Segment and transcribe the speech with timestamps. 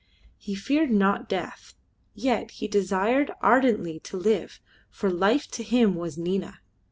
[0.39, 1.75] He feared not death,
[2.15, 6.57] yet he desired ardently to live, for life to him was Nina.